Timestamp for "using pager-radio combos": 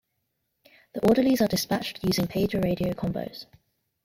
2.03-3.45